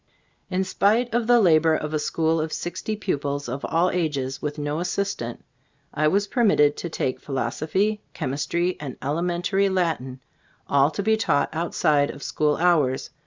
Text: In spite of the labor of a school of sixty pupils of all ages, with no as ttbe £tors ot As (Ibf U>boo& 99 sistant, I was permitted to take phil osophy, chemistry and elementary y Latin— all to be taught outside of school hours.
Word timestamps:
In 0.49 0.63
spite 0.63 1.13
of 1.13 1.27
the 1.27 1.39
labor 1.39 1.75
of 1.75 1.93
a 1.93 1.99
school 1.99 2.41
of 2.41 2.51
sixty 2.51 2.95
pupils 2.95 3.47
of 3.47 3.63
all 3.63 3.91
ages, 3.91 4.41
with 4.41 4.57
no 4.57 4.79
as 4.79 4.89
ttbe 4.89 4.93
£tors 4.93 4.97
ot 4.97 5.03
As 5.03 5.13
(Ibf 5.13 5.17
U>boo& 5.17 5.25
99 5.27 5.37
sistant, 5.37 5.45
I 5.93 6.07
was 6.07 6.27
permitted 6.27 6.77
to 6.77 6.89
take 6.89 7.19
phil 7.19 7.35
osophy, 7.35 7.99
chemistry 8.15 8.77
and 8.79 8.97
elementary 9.03 9.67
y 9.69 9.75
Latin— 9.75 10.19
all 10.67 10.89
to 10.89 11.03
be 11.03 11.15
taught 11.17 11.53
outside 11.53 12.09
of 12.09 12.23
school 12.23 12.57
hours. 12.57 13.11